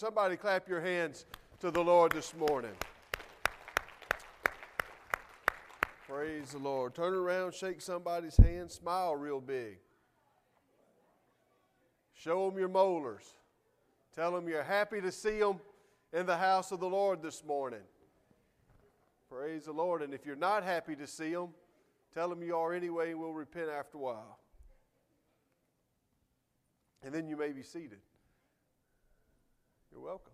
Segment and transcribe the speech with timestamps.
[0.00, 1.26] Somebody clap your hands
[1.58, 2.72] to the Lord this morning.
[6.08, 6.94] Praise the Lord.
[6.94, 9.76] Turn around, shake somebody's hand, smile real big.
[12.14, 13.34] Show them your molars.
[14.14, 15.60] Tell them you're happy to see them
[16.14, 17.84] in the house of the Lord this morning.
[19.28, 20.00] Praise the Lord.
[20.00, 21.48] And if you're not happy to see them,
[22.14, 24.38] tell them you are anyway and we'll repent after a while.
[27.02, 27.98] And then you may be seated.
[29.92, 30.32] You're welcome.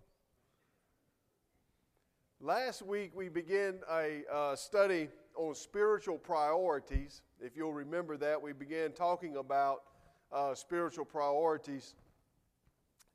[2.39, 7.23] Last week we began a uh, study on spiritual priorities.
[7.41, 9.81] If you'll remember that, we began talking about
[10.31, 11.95] uh, spiritual priorities.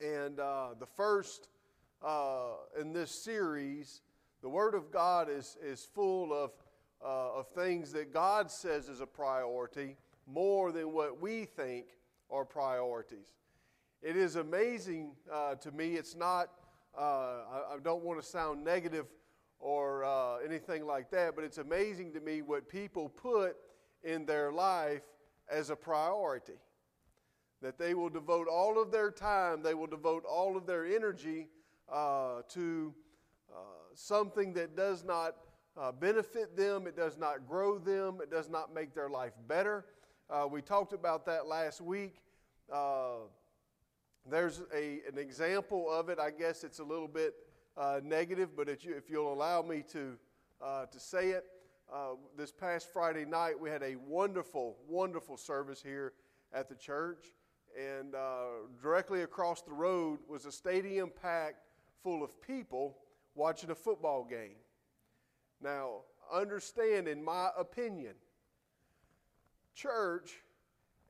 [0.01, 1.49] And uh, the first
[2.05, 4.03] uh, in this series,
[4.43, 6.51] the Word of God is, is full of,
[7.05, 9.97] uh, of things that God says is a priority
[10.27, 11.87] more than what we think
[12.31, 13.33] are priorities.
[14.03, 15.95] It is amazing uh, to me.
[15.95, 16.51] It's not,
[16.99, 19.07] uh, I, I, don't want to sound negative
[19.61, 23.57] or uh, anything like that, but it's amazing to me what people put
[24.03, 25.03] in their life
[25.49, 26.59] as a priority.
[27.61, 31.47] That they will devote all of their time, they will devote all of their energy
[31.89, 32.93] uh, to
[33.55, 33.59] uh,
[33.95, 35.37] something that does not
[35.81, 39.85] uh, benefit them, it does not grow them, it does not make their life better.
[40.51, 42.17] we talked about that last week.
[44.29, 46.19] There's a, an example of it.
[46.19, 47.35] I guess it's a little bit
[47.77, 50.17] uh, negative, but if, you, you'll allow me to,
[50.63, 51.45] uh, to say it,
[51.93, 56.13] uh, this past Friday night we had a wonderful, wonderful service here
[56.53, 57.27] at the church.
[57.79, 61.67] And uh, directly across the road was a stadium packed
[62.03, 62.99] full of people
[63.35, 64.57] watching a football game.
[65.61, 68.15] Now, understand, in my opinion,
[69.75, 70.33] church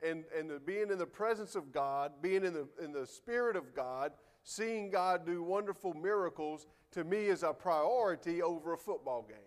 [0.05, 3.75] and, and being in the presence of God, being in the, in the Spirit of
[3.75, 4.13] God,
[4.45, 9.39] seeing God do wonderful miracles, to me is a priority over a football game.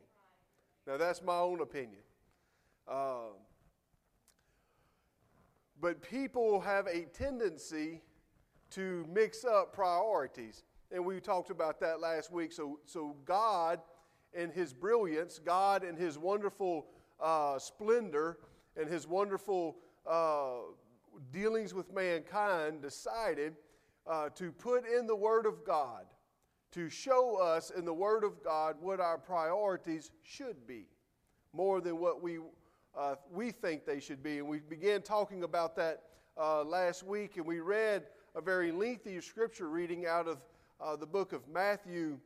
[0.88, 2.02] Now, that's my own opinion.
[2.88, 3.34] Um,
[5.82, 8.02] but people have a tendency
[8.72, 10.64] to mix up priorities.
[10.92, 12.52] And we talked about that last week.
[12.52, 13.80] So, so God
[14.34, 16.88] and His brilliance, God and His wonderful
[17.20, 18.40] uh, splendor,
[18.78, 20.58] and His wonderful uh,
[21.32, 23.56] dealings with mankind, decided
[24.08, 26.06] uh, to put in the Word of God,
[26.72, 30.88] to show us in the Word of God what our priorities should be,
[31.54, 32.40] more than what we,
[32.98, 34.40] uh, we think they should be.
[34.40, 36.04] And we began talking about that
[36.38, 38.04] uh, last week, and we read
[38.36, 40.38] a very lengthy scripture reading out of
[40.82, 42.20] uh, the book of Matthew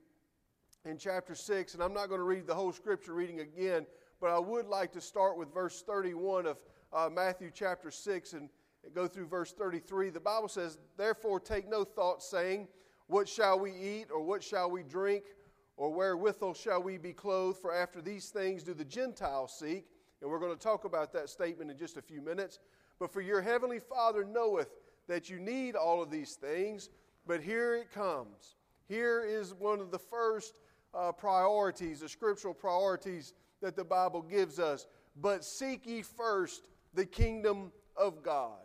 [0.85, 1.73] in chapter 6.
[1.75, 3.85] And I'm not going to read the whole scripture reading again,
[4.19, 6.57] but I would like to start with verse 31 of
[6.91, 8.50] uh, Matthew chapter 6 and
[8.94, 10.09] go through verse 33.
[10.09, 12.68] The Bible says, Therefore take no thought, saying,
[13.08, 15.24] What shall we eat, or what shall we drink,
[15.78, 17.59] or wherewithal shall we be clothed?
[17.59, 19.85] For after these things do the Gentiles seek.
[20.22, 22.59] And we're going to talk about that statement in just a few minutes.
[23.00, 24.69] But for your heavenly Father knoweth
[25.08, 26.90] that you need all of these things,
[27.25, 28.56] but here it comes.
[28.88, 30.59] Here is one of the first
[30.94, 34.88] uh, priorities, the scriptural priorities that the Bible gives us.
[35.16, 38.58] But seek ye first the kingdom of God.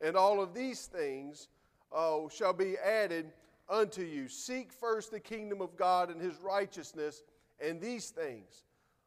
[0.00, 1.48] And all of these things
[1.94, 3.32] uh, shall be added
[3.68, 4.28] unto you.
[4.28, 7.22] Seek first the kingdom of God and his righteousness,
[7.60, 8.64] and these things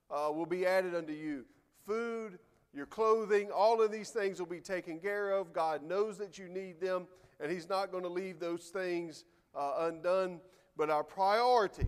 [0.10, 1.46] uh, will be added unto you.
[1.86, 2.40] Food,
[2.74, 5.54] your clothing, all of these things will be taken care of.
[5.54, 7.08] God knows that you need them,
[7.40, 9.26] and he's not going to leave those things
[9.56, 10.40] uh, undone.
[10.78, 11.88] But our priority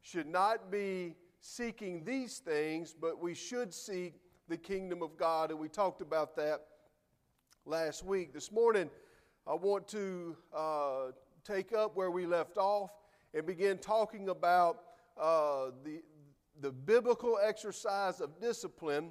[0.00, 4.14] should not be seeking these things, but we should seek
[4.48, 5.50] the kingdom of God.
[5.50, 6.62] And we talked about that
[7.66, 8.32] last week.
[8.32, 8.88] This morning,
[9.44, 11.06] I want to uh,
[11.44, 12.90] take up where we left off
[13.34, 14.82] and begin talking about
[15.20, 16.02] uh, the,
[16.60, 19.10] the biblical exercise of discipline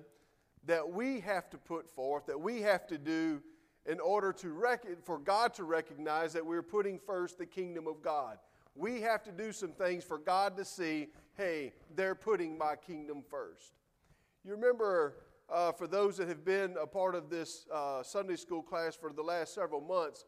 [0.65, 3.41] that we have to put forth, that we have to do
[3.85, 8.01] in order to rec- for God to recognize that we're putting first the kingdom of
[8.01, 8.37] God.
[8.75, 13.23] We have to do some things for God to see, hey, they're putting my kingdom
[13.29, 13.73] first.
[14.43, 15.17] You remember,
[15.49, 19.11] uh, for those that have been a part of this uh, Sunday school class for
[19.11, 20.25] the last several months,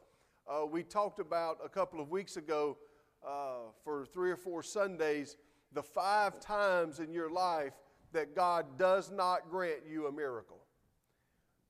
[0.48, 2.78] uh, we talked about a couple of weeks ago
[3.26, 5.38] uh, for three or four Sundays
[5.72, 7.74] the five times in your life
[8.12, 10.60] that God does not grant you a miracle.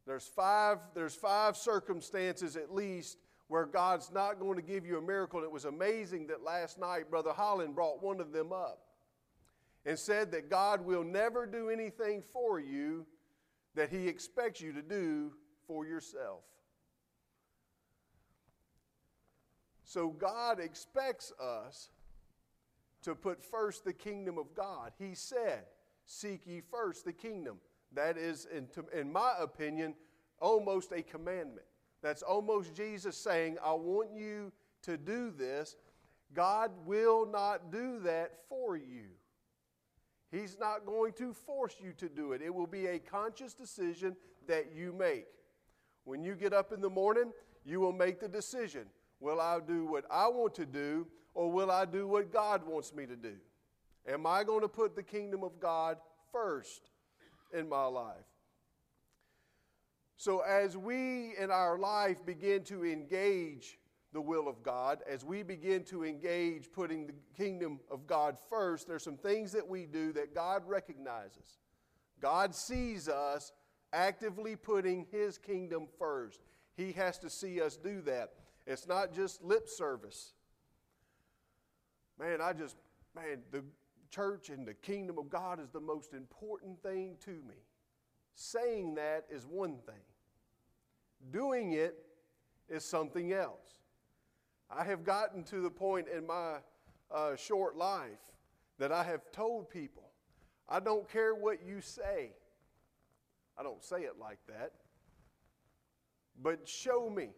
[0.05, 3.17] There's five, there's five circumstances at least
[3.53, 5.37] where God's not going to give you a miracle.
[5.37, 8.79] And it was amazing that last night Brother Holland brought one of them up
[9.85, 13.05] and said that God will never do anything for you
[13.75, 15.33] that He expects you to do
[15.67, 16.39] for yourself.
[19.83, 21.89] So God expects us
[23.03, 24.93] to put first the kingdom of God.
[24.97, 25.65] He said,
[26.07, 27.57] Seek ye first the kingdom.
[27.91, 28.67] That is, in,
[28.99, 29.93] in my opinion,
[30.39, 31.67] almost a commandment.
[32.03, 34.51] That's almost Jesus saying, I want you
[34.83, 35.75] to do this.
[36.35, 39.05] God will not do that for you.
[40.31, 42.41] He's not going to force you to do it.
[42.41, 44.15] It will be a conscious decision
[44.47, 45.25] that you make.
[46.03, 47.31] When you get up in the morning,
[47.65, 48.85] you will make the decision
[49.23, 52.93] Will I do what I want to do, or will I do what God wants
[52.93, 53.35] me to do?
[54.05, 55.95] Am I going to put the kingdom of God
[56.33, 56.89] first
[57.53, 58.32] in my life?
[60.17, 63.79] So, as we in our life begin to engage
[64.13, 68.87] the will of God, as we begin to engage putting the kingdom of God first,
[68.87, 71.57] there's some things that we do that God recognizes.
[72.21, 73.51] God sees us
[73.91, 76.41] actively putting His kingdom first.
[76.77, 78.33] He has to see us do that.
[78.65, 80.33] It's not just lip service.
[82.19, 82.77] Man, I just,
[83.15, 83.63] man, the
[84.09, 87.55] church and the kingdom of God is the most important thing to me.
[88.35, 90.01] Saying that is one thing,
[91.31, 91.95] doing it
[92.69, 93.83] is something else.
[94.69, 96.57] I have gotten to the point in my
[97.13, 98.31] uh, short life
[98.79, 100.09] that I have told people,
[100.67, 102.31] I don't care what you say.
[103.57, 104.71] I don't say it like that.
[106.41, 107.29] But show me.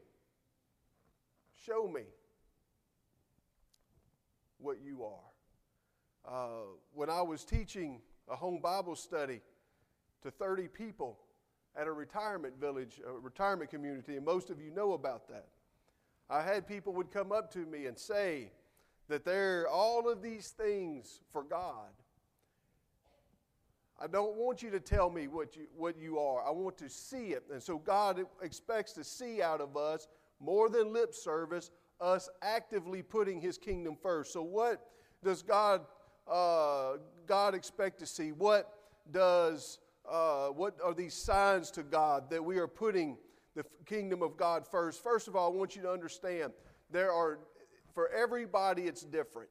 [1.65, 2.03] Show me
[4.57, 5.19] what you are.
[6.27, 9.41] Uh, when I was teaching a home Bible study
[10.25, 11.19] to 30 people
[11.77, 15.47] at a retirement village, a retirement community, and most of you know about that.
[16.29, 18.51] I had people would come up to me and say
[19.07, 21.91] that they're all of these things for God.
[24.01, 26.45] I don't want you to tell me what you, what you are.
[26.45, 27.43] I want to see it.
[27.51, 30.07] And so God expects to see out of us
[30.39, 31.69] more than lip service,
[32.01, 34.33] us actively putting His kingdom first.
[34.33, 34.89] So, what
[35.23, 35.81] does God,
[36.27, 36.93] uh,
[37.25, 38.31] God expect to see?
[38.33, 38.73] What
[39.11, 39.79] does
[40.09, 43.17] uh, what are these signs to God that we are putting
[43.55, 45.01] the kingdom of God first.
[45.01, 46.51] First of all, I want you to understand
[46.91, 47.39] there are,
[47.93, 49.49] for everybody, it's different.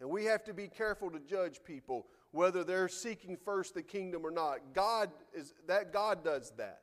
[0.00, 4.24] And we have to be careful to judge people whether they're seeking first the kingdom
[4.24, 4.58] or not.
[4.72, 6.80] God is that God does that.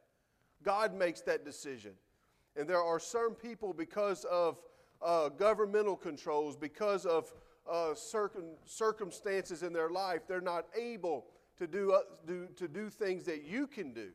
[0.64, 1.94] God makes that decision.
[2.56, 4.60] And there are certain people because of
[5.02, 7.34] uh, governmental controls, because of
[7.70, 11.26] uh, circum, circumstances in their life, they're not able
[11.60, 14.10] to do, uh, do, to do things that you can do.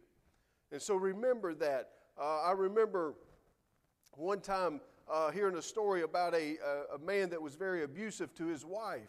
[0.72, 1.90] And so remember that.
[2.18, 3.14] Uh, I remember
[4.16, 4.80] one time
[5.12, 8.64] uh, hearing a story about a, a, a, man that was very abusive to his
[8.64, 9.08] wife.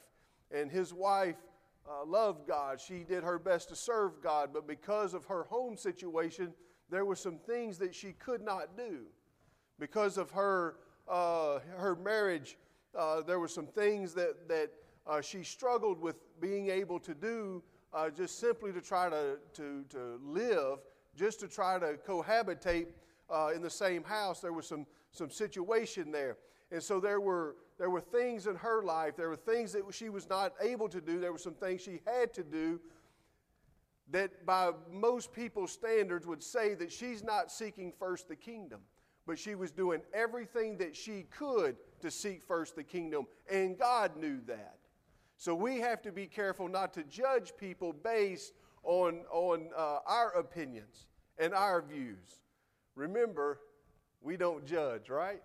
[0.52, 1.38] And his wife
[1.90, 2.82] uh, loved God.
[2.82, 6.54] She did her best to serve God, but because of her home situation,
[6.90, 9.06] there were some things that she could not do.
[9.80, 10.76] Because of her,
[11.08, 12.58] uh, her marriage,
[12.98, 14.72] uh, there were some things that, that
[15.24, 17.64] she struggled with being able to do
[18.16, 20.80] just simply to try to, to, to live
[21.16, 22.88] just to try to cohabitate
[23.30, 24.42] uh, in the same house.
[24.42, 26.38] There was some, some situation there.
[26.72, 30.10] And so there were, there were things in her life, there were things that she
[30.10, 32.80] was not able to do, there were some things she had to do
[34.12, 38.82] that by most people's standards would say that she's not seeking first the kingdom.
[39.28, 44.16] But she was doing everything that she could to seek first the kingdom, and God
[44.18, 44.78] knew that.
[45.38, 50.32] So we have to be careful not to judge people based on, on uh, our
[50.32, 52.42] opinions and our views.
[52.96, 53.60] Remember,
[54.22, 55.42] we don't judge, right?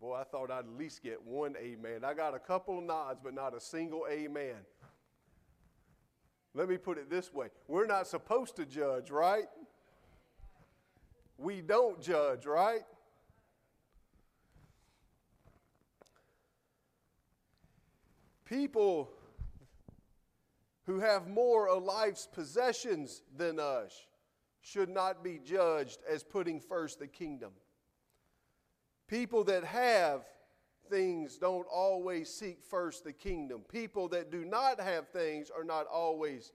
[0.00, 2.04] Boy, I thought I'd at least get one amen.
[2.04, 4.56] I got a couple of nods, but not a single amen.
[6.54, 9.46] Let me put it this way we're not supposed to judge, right?
[11.38, 12.82] We don't judge, right?
[18.50, 19.08] People
[20.84, 24.08] who have more of life's possessions than us
[24.60, 27.52] should not be judged as putting first the kingdom.
[29.06, 30.22] People that have
[30.90, 33.60] things don't always seek first the kingdom.
[33.70, 36.52] People that do not have things are not always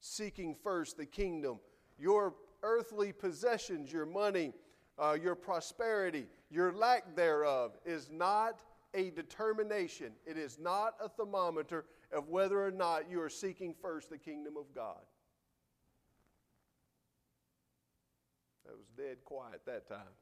[0.00, 1.58] seeking first the kingdom.
[1.98, 4.52] Your earthly possessions, your money,
[4.98, 8.60] uh, your prosperity, your lack thereof is not
[8.94, 14.10] a determination, it is not a thermometer of whether or not you are seeking first
[14.10, 15.00] the kingdom of God.
[18.66, 20.14] That was dead quiet that time.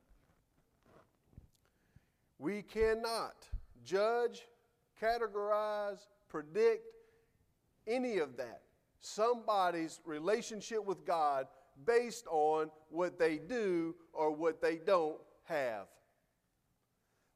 [2.39, 3.47] We cannot
[3.85, 4.47] judge,
[5.01, 6.87] categorize, predict
[7.87, 8.63] any of that.
[9.01, 11.47] Somebody's relationship with God
[11.85, 15.87] based on what they do or what they don't have.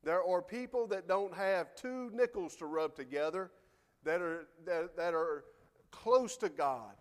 [0.05, 3.51] There are people that don't have two nickels to rub together
[4.05, 5.45] that are, that, that are
[5.91, 6.93] close to God.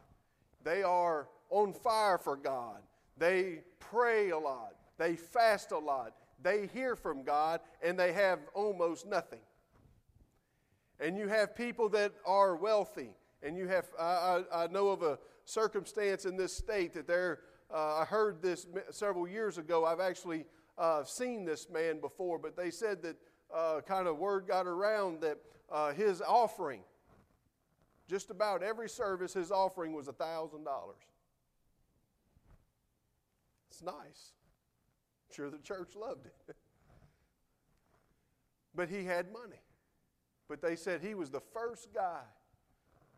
[0.63, 2.81] They are on fire for God.
[3.17, 4.75] They pray a lot.
[4.97, 6.13] They fast a lot.
[6.41, 9.41] They hear from God, and they have almost nothing.
[10.99, 13.09] And you have people that are wealthy,
[13.41, 17.39] and you have, I, I, know of a circumstance in this state that there,
[17.73, 19.85] uh, I heard this several years ago.
[19.85, 20.45] I've actually
[20.77, 23.15] uh, seen this man before, but they said that
[23.53, 25.37] uh, kind of word got around that
[25.71, 26.81] uh, his offering,
[28.07, 30.59] just about every service, his offering was a $1,000.
[33.69, 34.33] It's nice.
[35.29, 36.35] I'm sure the church loved it.
[38.75, 39.61] but he had money.
[40.47, 42.21] But they said he was the first guy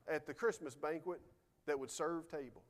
[0.07, 1.19] at the Christmas banquet
[1.65, 2.63] that would serve tables.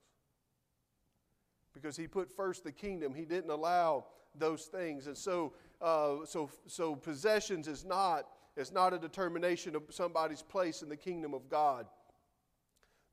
[1.74, 4.06] Because he put first the kingdom, he didn't allow
[4.40, 5.08] those things.
[5.08, 10.82] And so, uh, so, so possessions is not, is not a determination of somebody's place
[10.82, 11.86] in the kingdom of God.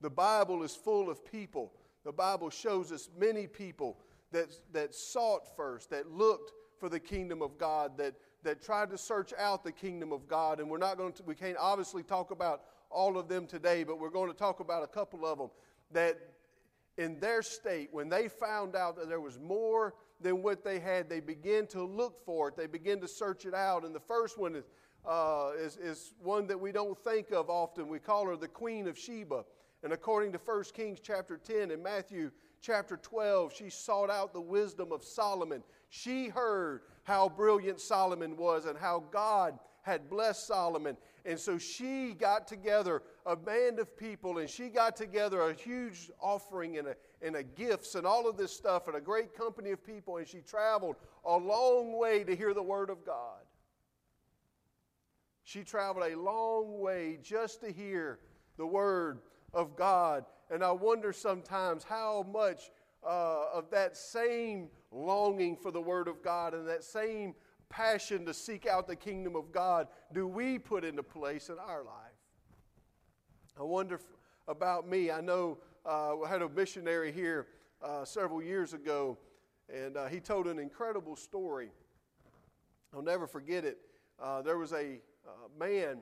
[0.01, 1.73] The Bible is full of people.
[2.05, 3.99] The Bible shows us many people
[4.33, 8.99] that, that sought first, that looked for the kingdom of God, that, that tried to
[8.99, 10.59] search out the kingdom of God.
[10.59, 14.01] And we're not going to, we can't obviously talk about all of them today, but
[14.01, 15.51] we're going to talk about a couple of them
[15.93, 16.19] that
[16.99, 21.09] in their state, when they found out that there was more than what they had,
[21.09, 22.57] they begin to look for it.
[22.57, 23.85] They begin to search it out.
[23.85, 24.65] And the first one is,
[25.07, 27.89] uh, is, is one that we don't think of often.
[27.89, 29.45] We call her the Queen of Sheba.
[29.83, 34.41] And according to 1 Kings chapter 10 and Matthew chapter 12, she sought out the
[34.41, 35.63] wisdom of Solomon.
[35.89, 40.97] She heard how brilliant Solomon was and how God had blessed Solomon.
[41.25, 46.11] And so she got together a band of people and she got together a huge
[46.21, 49.71] offering and a, and a gifts and all of this stuff and a great company
[49.71, 50.17] of people.
[50.17, 53.41] And she traveled a long way to hear the word of God.
[55.45, 58.21] She traveled a long way just to hear
[58.57, 59.21] the word
[59.53, 60.25] of God.
[60.51, 62.71] And I wonder sometimes how much
[63.07, 67.35] uh, of that same longing for the Word of God and that same
[67.69, 71.83] passion to seek out the kingdom of God do we put into place in our
[71.83, 72.12] life?
[73.59, 74.01] I wonder
[74.49, 75.11] about me.
[75.11, 77.49] I know uh, I had a missionary here
[77.83, 79.19] uh, several years ago,
[79.73, 81.71] and uh, he told an incredible story.
[82.95, 83.79] I'll never forget it.
[84.19, 85.99] Uh, there was a uh, man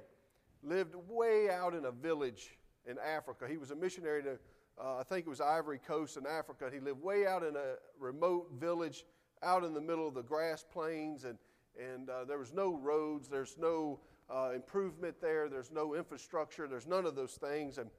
[0.63, 3.47] lived way out in a village in Africa.
[3.49, 4.39] He was a missionary to,
[4.81, 6.71] uh, I think it was Ivory Coast in Africa.
[6.73, 9.05] He lived way out in a remote village
[9.43, 11.37] out in the middle of the grass plains, and
[11.79, 17.07] and there was no roads, there's no uh, improvement there, there's no infrastructure, there's none
[17.07, 17.79] of those things.
[17.79, 17.91] And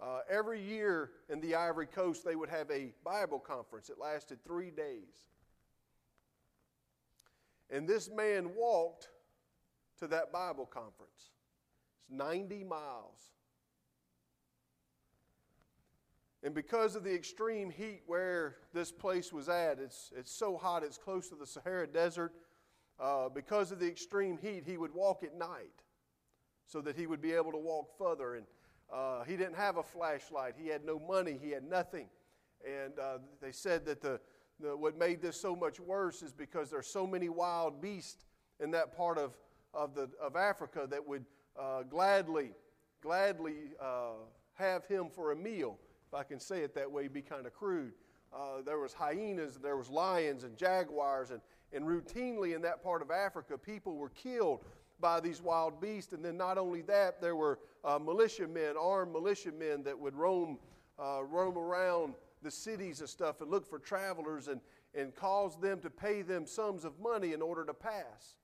[0.00, 3.90] uh, every year in the Ivory Coast, they would have a Bible conference.
[3.90, 5.26] It lasted three days.
[7.70, 9.08] And this man walked
[9.98, 11.30] to that Bible conference.
[12.00, 13.18] It's 90 miles.
[16.42, 20.82] And because of the extreme heat where this place was at, it's, it's so hot,
[20.82, 22.32] it's close to the Sahara Desert
[23.00, 25.82] uh, because of the extreme heat, he would walk at night
[26.66, 28.34] so that he would be able to walk further.
[28.34, 28.46] And
[28.92, 32.08] uh, he didn't have a flashlight, he had no money, he had nothing.
[32.64, 34.20] And uh, they said that the,
[34.60, 38.26] the, what made this so much worse is because there's so many wild beasts
[38.60, 39.32] in that part of,
[39.72, 41.24] of, the, of Africa that would
[41.58, 42.50] uh, gladly,
[43.00, 44.12] gladly uh,
[44.54, 45.78] have him for a meal.
[46.08, 47.92] If I can say it that way, be kind of crude.
[48.32, 51.40] Uh, there was hyenas, there was lions and jaguars, and,
[51.72, 54.60] and routinely in that part of Africa, people were killed
[55.00, 56.12] by these wild beasts.
[56.12, 60.58] And then not only that, there were uh, militiamen, armed militiamen that would roam,
[60.98, 64.60] uh, roam around the cities and stuff and look for travelers and,
[64.94, 68.36] and cause them to pay them sums of money in order to pass.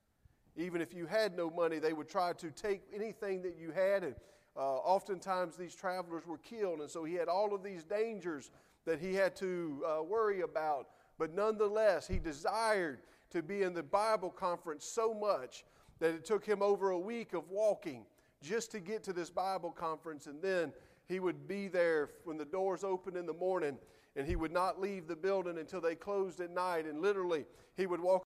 [0.56, 4.04] Even if you had no money, they would try to take anything that you had.
[4.04, 4.14] And
[4.56, 6.80] uh, oftentimes these travelers were killed.
[6.80, 8.50] And so he had all of these dangers
[8.86, 10.88] that he had to uh, worry about.
[11.18, 15.64] But nonetheless, he desired to be in the Bible conference so much
[15.98, 18.04] that it took him over a week of walking
[18.42, 20.26] just to get to this Bible conference.
[20.26, 20.72] And then
[21.08, 23.78] he would be there when the doors opened in the morning,
[24.16, 26.86] and he would not leave the building until they closed at night.
[26.86, 28.25] And literally, he would walk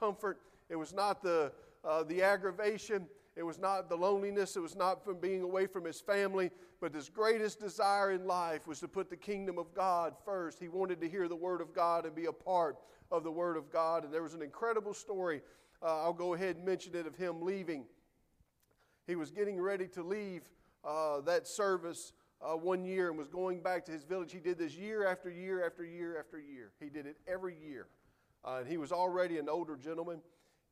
[0.00, 0.40] comfort.
[0.68, 1.52] It was not the,
[1.84, 3.06] uh, the aggravation.
[3.36, 4.56] It was not the loneliness.
[4.56, 6.50] It was not from being away from his family.
[6.80, 10.58] But his greatest desire in life was to put the kingdom of God first.
[10.58, 12.76] He wanted to hear the word of God and be a part
[13.12, 14.04] of the word of God.
[14.04, 15.42] And there was an incredible story
[15.82, 17.84] uh, I'll go ahead and mention it of him leaving.
[19.06, 20.42] He was getting ready to leave
[20.84, 24.32] uh, that service uh, one year and was going back to his village.
[24.32, 26.72] He did this year after year after year after year.
[26.80, 27.86] He did it every year.
[28.44, 30.20] Uh, and he was already an older gentleman.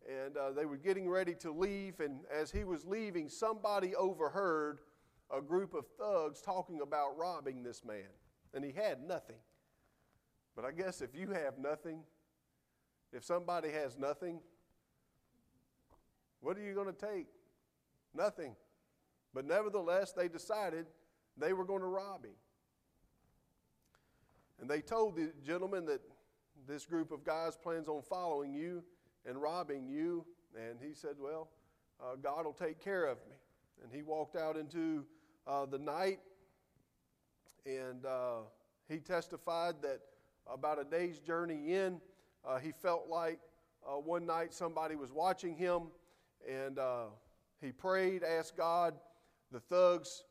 [0.09, 2.01] And uh, they were getting ready to leave.
[2.01, 4.81] And as he was leaving, somebody overheard
[5.31, 8.09] a group of thugs talking about robbing this man.
[8.55, 9.37] And he had nothing.
[10.57, 12.01] But I guess if you have nothing,
[13.13, 14.41] if somebody has nothing,
[16.41, 17.27] what are you going to take?
[18.15, 18.57] Nothing.
[19.35, 20.87] But nevertheless, they decided
[21.37, 22.33] they were going to rob him.
[24.61, 26.01] And they told the gentleman that
[26.69, 28.85] this group of guys plans on following you
[29.27, 30.25] and robbing you.
[30.55, 31.49] And he said, Well,
[32.01, 33.37] uh, God will take care of me.
[33.83, 35.05] And he walked out into
[35.47, 36.21] uh, the night
[37.65, 38.41] and uh,
[38.89, 40.01] he testified that
[40.51, 42.01] about a day's journey in,
[42.47, 43.39] uh, he felt like
[43.87, 45.83] uh, one night somebody was watching him
[46.49, 47.05] and uh,
[47.61, 48.95] he prayed, asked God.
[49.53, 50.25] The thugs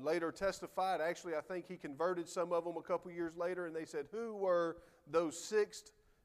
[0.00, 1.00] later testified.
[1.00, 4.06] Actually, I think he converted some of them a couple years later, and they said,
[4.12, 5.82] "Who were those six,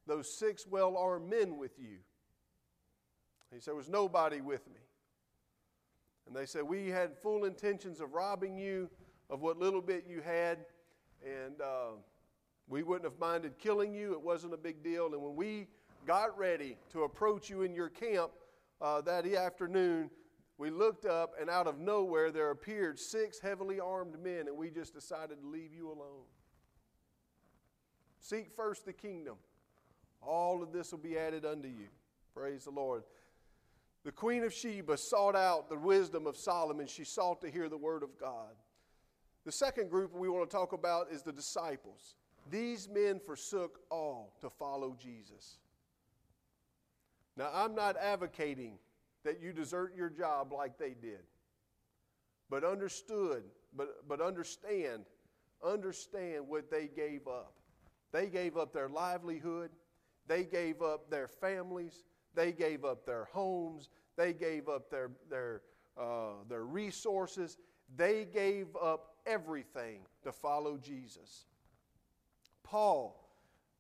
[0.08, 1.98] those six well-armed men with you?"
[3.54, 4.82] He said, "There was nobody with me."
[6.28, 8.90] And they said, "We had full intentions of robbing you
[9.30, 10.66] of what little bit you had,
[11.24, 11.92] and uh,
[12.68, 14.14] we wouldn't have minded killing you.
[14.14, 15.14] It wasn't a big deal.
[15.14, 15.68] And when we
[16.06, 18.32] got ready to approach you in your camp
[18.82, 20.10] uh, that afternoon,
[20.58, 24.70] we looked up, and out of nowhere there appeared six heavily armed men, and we
[24.70, 26.26] just decided to leave you alone.
[28.22, 29.36] Seek first the kingdom.
[30.22, 31.88] All of this will be added unto you.
[32.34, 33.04] Praise the Lord.
[34.04, 36.88] The Queen of Sheba sought out the wisdom of Solomon.
[36.88, 38.54] She sought to hear the word of God.
[39.44, 42.16] The second group we want to talk about is the disciples.
[42.50, 45.58] These men forsook all to follow Jesus.
[47.36, 48.78] Now, I'm not advocating
[49.24, 51.22] that you desert your job like they did.
[52.50, 53.44] But understood,
[53.76, 55.06] but, but understand,
[55.66, 57.54] understand what they gave up.
[58.12, 59.72] They gave up their livelihood,
[60.28, 62.04] they gave up their families,
[62.36, 65.62] they gave up their homes, they gave up their, their,
[65.98, 67.58] uh, their resources,
[67.96, 71.46] they gave up everything to follow Jesus.
[72.64, 73.18] Paul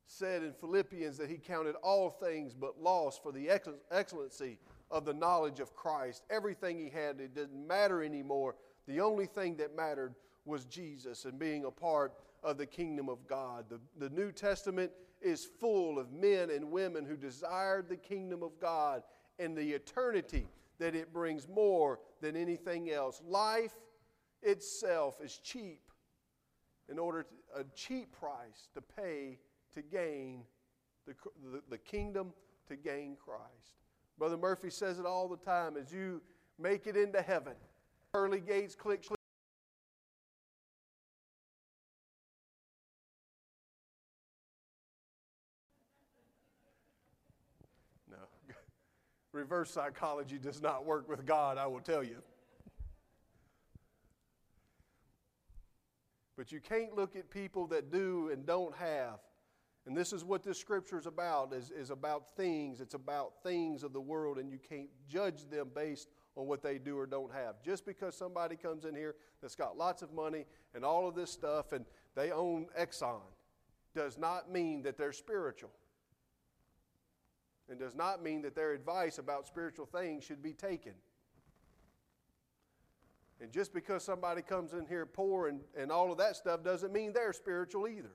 [0.06, 4.58] said in Philippians that he counted all things but loss for the excellency
[4.90, 6.24] of the knowledge of Christ.
[6.30, 8.56] Everything he had, it didn't matter anymore.
[8.88, 13.28] The only thing that mattered was Jesus and being a part of the kingdom of
[13.28, 13.66] God.
[13.70, 18.60] The, the New Testament is full of men and women who desired the kingdom of
[18.60, 19.04] God
[19.40, 20.48] and the eternity
[20.80, 23.22] that it brings more than anything else.
[23.26, 23.76] Life
[24.42, 25.92] itself is cheap
[26.90, 29.38] in order to, a cheap price to pay
[29.74, 30.44] to gain
[31.08, 31.14] the,
[31.52, 32.34] the, the kingdom,
[32.68, 33.78] to gain Christ.
[34.18, 36.22] Brother Murphy says it all the time as you
[36.60, 37.54] make it into heaven,
[38.14, 39.18] pearly gates click, click.
[48.10, 48.18] No.
[49.42, 52.22] Reverse psychology does not work with God, I will tell you.
[56.38, 59.20] But you can't look at people that do and don't have
[59.88, 62.82] and this is what this scripture is about, is, is about things.
[62.82, 66.78] It's about things of the world, and you can't judge them based on what they
[66.78, 67.62] do or don't have.
[67.64, 71.32] Just because somebody comes in here that's got lots of money and all of this
[71.32, 73.22] stuff and they own Exxon
[73.96, 75.72] does not mean that they're spiritual.
[77.70, 80.94] And does not mean that their advice about spiritual things should be taken.
[83.40, 86.94] And just because somebody comes in here poor and, and all of that stuff doesn't
[86.94, 88.12] mean they're spiritual either.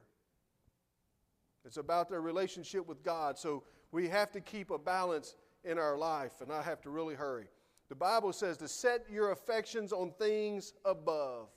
[1.65, 3.37] It's about their relationship with God.
[3.37, 7.17] So we have to keep a balance in our life, and I have to really
[7.17, 7.47] hurry.
[7.89, 11.49] The Bible says to set your affections on things above.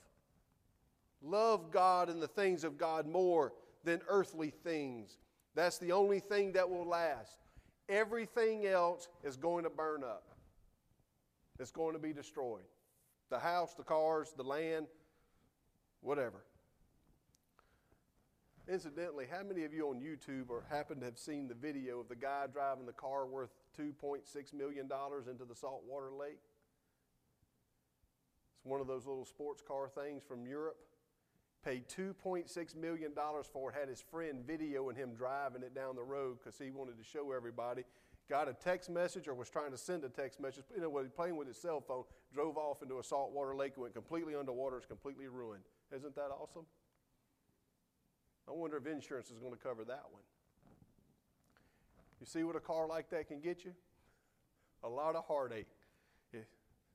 [1.22, 5.18] Love God and the things of God more than earthly things.
[5.54, 7.38] That's the only thing that will last.
[7.90, 10.24] Everything else is going to burn up,
[11.60, 12.64] it's going to be destroyed.
[13.30, 14.88] The house, the cars, the land,
[16.02, 16.46] whatever.
[18.72, 22.08] Incidentally, how many of you on YouTube or happen to have seen the video of
[22.08, 23.50] the guy driving the car worth
[23.80, 24.88] $2.6 million
[25.30, 26.38] into the saltwater lake?
[28.56, 30.78] It's one of those little sports car things from Europe.
[31.64, 33.12] Paid $2.6 million
[33.52, 36.98] for it, had his friend videoing him driving it down the road because he wanted
[36.98, 37.84] to show everybody.
[38.30, 41.36] Got a text message or was trying to send a text message, you know, playing
[41.36, 45.28] with his cell phone, drove off into a saltwater lake went completely underwater, is completely
[45.28, 45.64] ruined.
[45.94, 46.66] Isn't that awesome?
[48.48, 50.24] I wonder if insurance is going to cover that one.
[52.20, 53.74] You see what a car like that can get you?
[54.84, 55.68] a lot of heartache.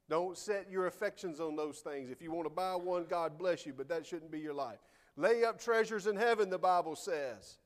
[0.08, 2.10] Don't set your affections on those things.
[2.10, 4.78] If you want to buy one, God bless you, but that shouldn't be your life.
[5.16, 7.58] Lay up treasures in heaven, the Bible says.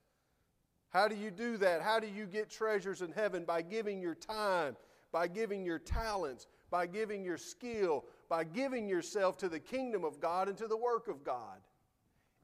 [0.91, 1.83] How do you do that?
[1.83, 3.45] How do you get treasures in heaven?
[3.45, 4.77] By giving your time,
[5.13, 10.21] by giving your talents, by giving your skill, by giving yourself to the kingdom of
[10.21, 11.61] God and to the work of God.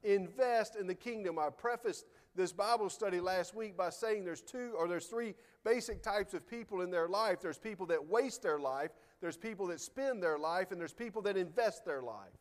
[0.03, 1.39] Invest in the kingdom.
[1.39, 6.03] I prefaced this Bible study last week by saying there's two or there's three basic
[6.03, 7.41] types of people in their life.
[7.41, 8.91] There's people that waste their life,
[9.25, 12.37] there's people that spend their life, and there's people that invest their life.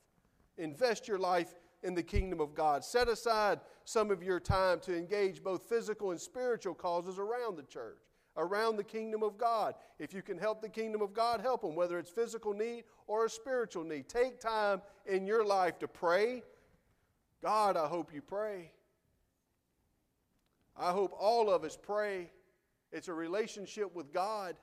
[0.58, 2.84] Invest your life in the kingdom of God.
[2.84, 7.64] Set aside some of your time to engage both physical and spiritual causes around the
[7.64, 8.02] church,
[8.36, 9.76] around the kingdom of God.
[9.98, 13.28] If you can help the kingdom of God, help them, whether it's physical need or
[13.28, 14.10] a spiritual need.
[14.10, 16.44] Take time in your life to pray.
[17.42, 18.74] God, I hope you pray.
[20.76, 22.30] I hope all of us pray.
[22.92, 24.58] It's a relationship with God.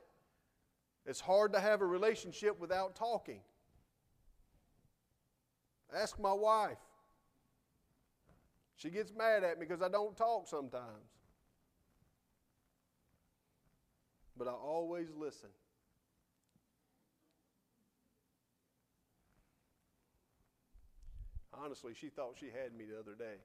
[1.05, 3.41] It's hard to have a relationship without talking.
[5.95, 6.77] Ask my wife.
[8.77, 10.85] She gets mad at me because I don't talk sometimes.
[14.37, 15.49] But I always listen.
[21.53, 23.37] Honestly, she thought she had me the other day.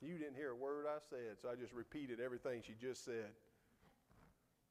[0.00, 3.30] You didn't hear a word I said, so I just repeated everything she just said.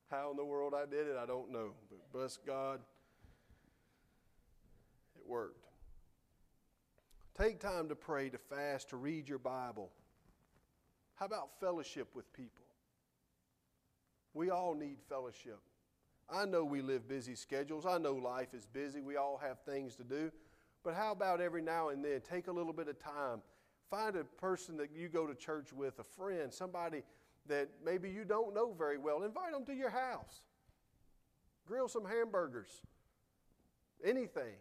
[0.09, 1.71] How in the world I did it, I don't know.
[1.89, 2.79] But bless God,
[5.15, 5.65] it worked.
[7.37, 9.91] Take time to pray, to fast, to read your Bible.
[11.15, 12.65] How about fellowship with people?
[14.33, 15.59] We all need fellowship.
[16.29, 17.85] I know we live busy schedules.
[17.85, 19.01] I know life is busy.
[19.01, 20.31] We all have things to do.
[20.83, 23.41] But how about every now and then take a little bit of time
[23.89, 27.03] Find a person that you go to church with, a friend, somebody
[27.47, 29.23] that maybe you don't know very well.
[29.23, 30.41] Invite them to your house.
[31.65, 32.69] Grill some hamburgers.
[34.03, 34.55] Anything.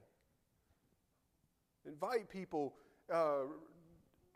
[1.87, 2.75] Invite people.
[3.12, 3.44] Uh,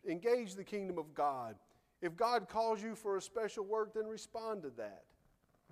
[0.07, 1.55] engage the kingdom of God.
[2.01, 5.03] If God calls you for a special work, then respond to that.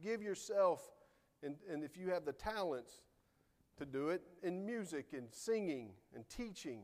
[0.03, 0.81] Give yourself,
[1.41, 3.01] and, and if you have the talents
[3.77, 6.83] to do it, in music and singing and teaching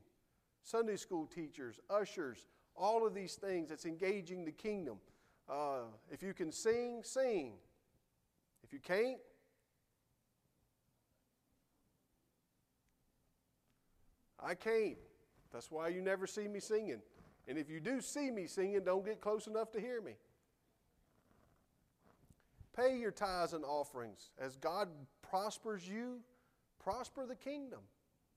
[0.63, 4.97] Sunday school teachers, ushers, all of these things that's engaging the kingdom.
[5.49, 7.53] Uh, if you can sing, sing.
[8.63, 9.19] If you can't,
[14.43, 14.97] I can't.
[15.51, 17.01] That's why you never see me singing.
[17.47, 20.13] And if you do see me singing, don't get close enough to hear me.
[22.75, 24.31] Pay your tithes and offerings.
[24.39, 24.89] As God
[25.21, 26.19] prospers you,
[26.79, 27.79] prosper the kingdom.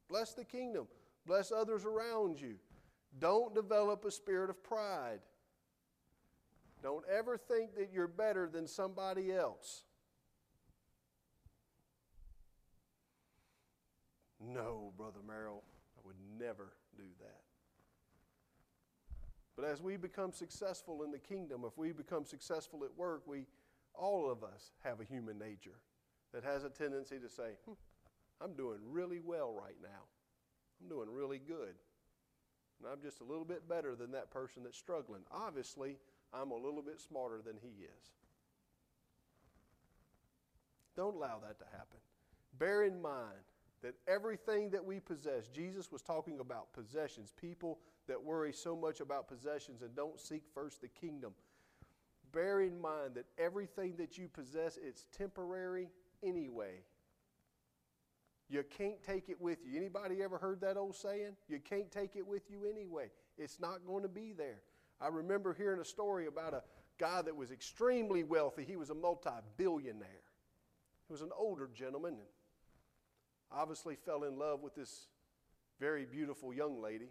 [0.08, 0.86] Bless the kingdom.
[1.26, 2.54] Bless others around you.
[3.18, 5.20] Don't develop a spirit of pride.
[6.82, 9.82] Don't ever think that you're better than somebody else.
[14.40, 15.64] No, Brother Merrill,
[15.96, 17.42] I would never do that.
[19.56, 23.46] But as we become successful in the kingdom, if we become successful at work, we
[23.92, 25.80] all of us have a human nature
[26.32, 27.72] that has a tendency to say, hmm,
[28.40, 30.06] I'm doing really well right now.
[30.80, 31.74] I'm doing really good.
[32.78, 35.22] And I'm just a little bit better than that person that's struggling.
[35.32, 35.96] Obviously,
[36.32, 38.10] I'm a little bit smarter than he is.
[40.96, 41.98] Don't allow that to happen.
[42.58, 43.38] Bear in mind
[43.82, 49.00] that everything that we possess, Jesus was talking about possessions, people that worry so much
[49.00, 51.32] about possessions and don't seek first the kingdom.
[52.32, 55.88] Bear in mind that everything that you possess, it's temporary
[56.22, 56.82] anyway.
[58.50, 59.76] You can't take it with you.
[59.76, 61.36] Anybody ever heard that old saying?
[61.48, 63.10] You can't take it with you anyway.
[63.36, 64.60] It's not going to be there.
[65.00, 66.62] I remember hearing a story about a
[66.98, 68.64] guy that was extremely wealthy.
[68.64, 70.24] He was a multi billionaire.
[71.06, 72.26] He was an older gentleman and
[73.50, 75.06] obviously fell in love with this
[75.80, 77.08] very beautiful young lady,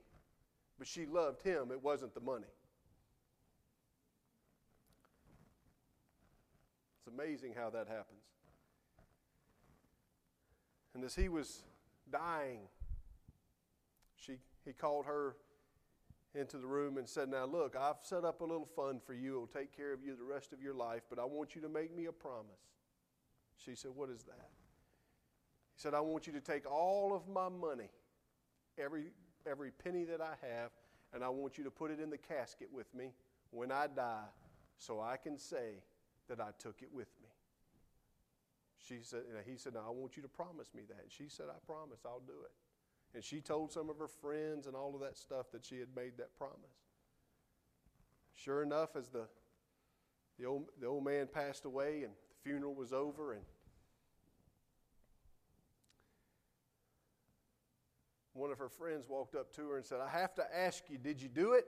[0.77, 1.71] but she loved him.
[1.71, 2.47] It wasn't the money.
[6.99, 8.21] It's amazing how that happens.
[10.93, 11.61] And as he was
[12.11, 12.61] dying,
[14.15, 15.37] she, he called her
[16.37, 19.33] into the room and said, Now, look, I've set up a little fund for you.
[19.33, 21.69] It'll take care of you the rest of your life, but I want you to
[21.69, 22.61] make me a promise.
[23.57, 24.49] She said, What is that?
[25.75, 27.89] He said, I want you to take all of my money,
[28.77, 29.11] every,
[29.49, 30.71] every penny that I have,
[31.13, 33.13] and I want you to put it in the casket with me
[33.51, 34.29] when I die
[34.77, 35.81] so I can say
[36.29, 37.29] that I took it with me.
[38.87, 41.05] She said, he said, Now, I want you to promise me that.
[41.09, 42.51] She said, I promise, I'll do it.
[43.13, 45.87] And she told some of her friends and all of that stuff that she had
[45.95, 46.77] made that promise.
[48.35, 49.27] Sure enough, as the,
[50.37, 53.41] the, old, the old man passed away and the funeral was over, and
[58.37, 60.97] one of her friends walked up to her and said, I have to ask you,
[60.97, 61.65] did you do it?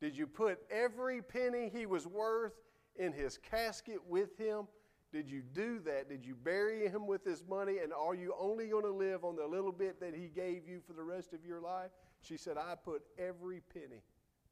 [0.00, 2.52] Did you put every penny he was worth
[2.96, 4.66] in his casket with him?
[5.12, 6.08] Did you do that?
[6.08, 7.78] Did you bury him with his money?
[7.82, 10.80] And are you only going to live on the little bit that he gave you
[10.86, 11.90] for the rest of your life?
[12.20, 14.02] She said, I put every penny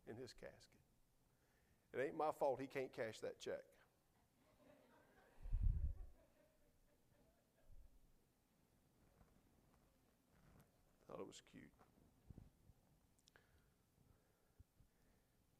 [0.08, 0.78] in his casket.
[1.94, 3.62] It ain't my fault he can't cash that check.
[11.08, 11.64] Thought it was cute.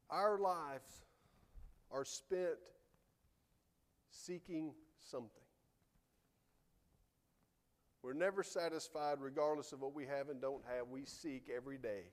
[0.09, 1.05] Our lives
[1.91, 2.59] are spent
[4.11, 5.43] seeking something.
[8.01, 10.87] We're never satisfied regardless of what we have and don't have.
[10.89, 12.03] We seek every day.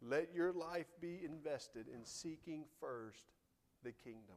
[0.00, 3.32] Let your life be invested in seeking first
[3.84, 4.36] the kingdom.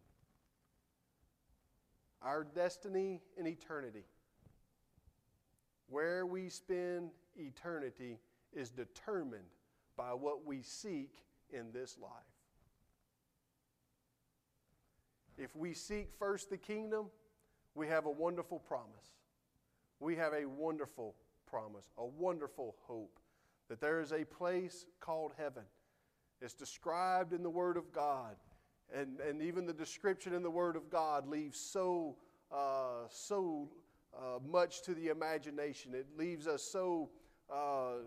[2.21, 4.05] Our destiny in eternity,
[5.89, 8.19] where we spend eternity,
[8.53, 9.43] is determined
[9.97, 11.11] by what we seek
[11.51, 12.11] in this life.
[15.37, 17.07] If we seek first the kingdom,
[17.75, 19.11] we have a wonderful promise.
[19.99, 23.19] We have a wonderful promise, a wonderful hope
[23.69, 25.63] that there is a place called heaven.
[26.41, 28.35] It's described in the Word of God.
[28.93, 32.17] And, and even the description in the Word of God leaves so,
[32.51, 33.69] uh, so
[34.15, 35.93] uh, much to the imagination.
[35.93, 37.09] It leaves us so
[37.51, 38.03] uh,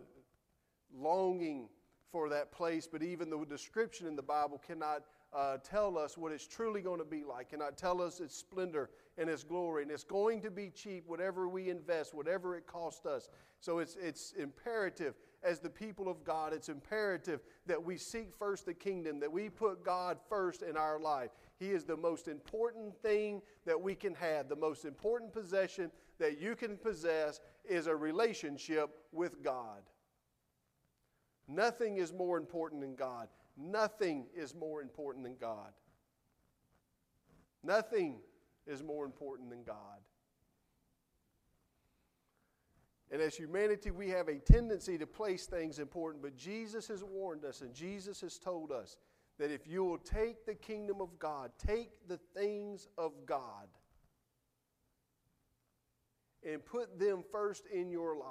[0.94, 1.68] longing
[2.10, 5.02] for that place, but even the description in the Bible cannot
[5.34, 8.88] uh, tell us what it's truly going to be like, cannot tell us its splendor
[9.18, 9.82] and its glory.
[9.82, 13.28] And it's going to be cheap, whatever we invest, whatever it costs us.
[13.60, 18.66] So it's, it's imperative as the people of God, it's imperative that we seek first
[18.66, 21.30] the kingdom, that we put God first in our life.
[21.58, 24.48] He is the most important thing that we can have.
[24.48, 29.82] The most important possession that you can possess is a relationship with God.
[31.46, 33.28] Nothing is more important than God.
[33.56, 35.72] Nothing is more important than God.
[37.64, 38.18] Nothing
[38.68, 39.98] is more important than God.
[43.10, 47.44] And as humanity, we have a tendency to place things important, but Jesus has warned
[47.44, 48.96] us and Jesus has told us
[49.38, 53.68] that if you will take the kingdom of God, take the things of God,
[56.44, 58.28] and put them first in your life,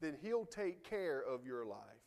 [0.00, 1.97] then He'll take care of your life.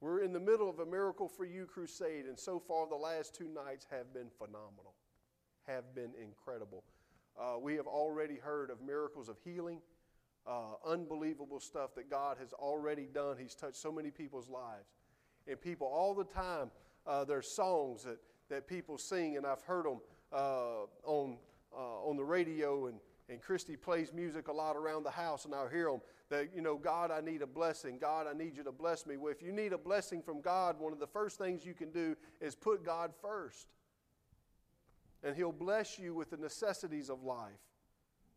[0.00, 3.34] We're in the middle of a Miracle for You crusade, and so far the last
[3.34, 4.94] two nights have been phenomenal,
[5.66, 6.84] have been incredible.
[7.38, 9.80] Uh, we have already heard of miracles of healing,
[10.46, 13.36] uh, unbelievable stuff that God has already done.
[13.38, 14.94] He's touched so many people's lives.
[15.48, 16.70] And people all the time,
[17.06, 18.18] uh, there's songs that,
[18.50, 20.00] that people sing, and I've heard them
[20.32, 21.38] uh, on,
[21.76, 25.54] uh, on the radio and and Christy plays music a lot around the house, and
[25.54, 27.98] I'll hear them that, you know, God, I need a blessing.
[27.98, 29.16] God, I need you to bless me.
[29.16, 31.90] Well, if you need a blessing from God, one of the first things you can
[31.90, 33.68] do is put God first.
[35.22, 37.50] And He'll bless you with the necessities of life.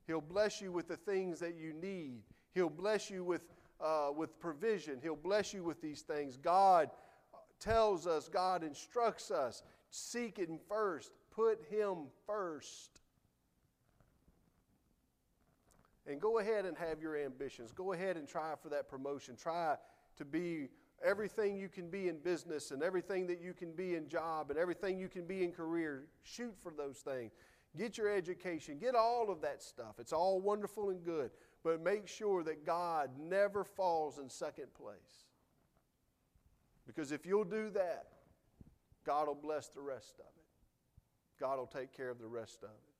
[0.07, 2.23] He'll bless you with the things that you need.
[2.53, 3.43] He'll bless you with,
[3.79, 4.99] uh, with provision.
[5.01, 6.37] He'll bless you with these things.
[6.37, 6.89] God
[7.59, 11.11] tells us, God instructs us, seek Him first.
[11.29, 13.00] Put Him first.
[16.07, 17.71] And go ahead and have your ambitions.
[17.71, 19.35] Go ahead and try for that promotion.
[19.35, 19.75] Try
[20.17, 20.69] to be
[21.03, 24.59] everything you can be in business and everything that you can be in job and
[24.59, 26.07] everything you can be in career.
[26.23, 27.31] Shoot for those things.
[27.77, 28.77] Get your education.
[28.79, 29.95] Get all of that stuff.
[29.99, 31.31] It's all wonderful and good.
[31.63, 35.27] But make sure that God never falls in second place.
[36.85, 38.07] Because if you'll do that,
[39.05, 41.39] God will bless the rest of it.
[41.39, 42.90] God will take care of the rest of it.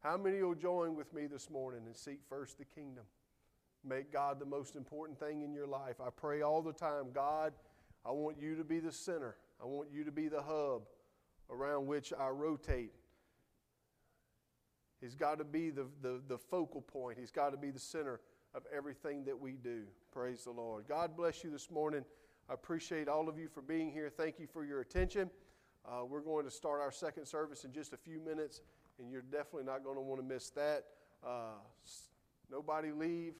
[0.00, 3.04] How many will join with me this morning and seek first the kingdom?
[3.84, 5.96] Make God the most important thing in your life.
[6.00, 7.52] I pray all the time, God,
[8.04, 9.36] I want you to be the center.
[9.60, 10.82] I want you to be the hub
[11.50, 12.92] around which I rotate.
[15.00, 17.18] He's got to be the, the, the focal point.
[17.18, 18.20] He's got to be the center
[18.54, 19.82] of everything that we do.
[20.12, 20.86] Praise the Lord.
[20.88, 22.04] God bless you this morning.
[22.48, 24.10] I appreciate all of you for being here.
[24.10, 25.30] Thank you for your attention.
[25.86, 28.62] Uh, we're going to start our second service in just a few minutes
[28.98, 30.84] and you're definitely not going to want to miss that.
[31.24, 31.58] Uh,
[32.50, 33.34] nobody leave.